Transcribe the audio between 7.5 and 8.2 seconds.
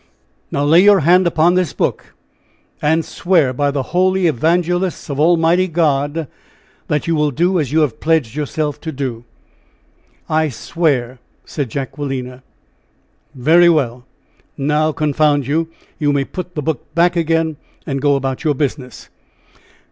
as you have